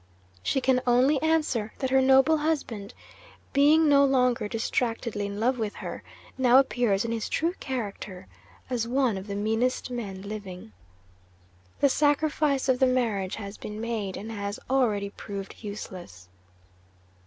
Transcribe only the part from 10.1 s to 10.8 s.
living.